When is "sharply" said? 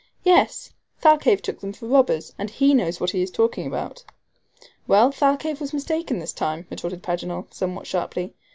7.85-8.33